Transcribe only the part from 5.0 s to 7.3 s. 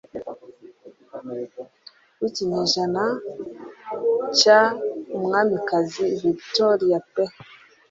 Umwamikazi Victoria pe